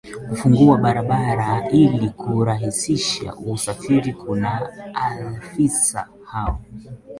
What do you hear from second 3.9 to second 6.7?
kuna afisa hao